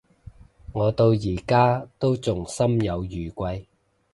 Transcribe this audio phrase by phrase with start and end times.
[0.73, 3.67] 我到而家都仲心有餘悸